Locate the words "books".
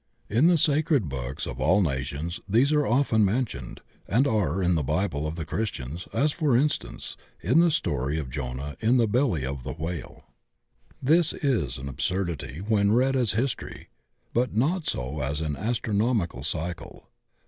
1.09-1.45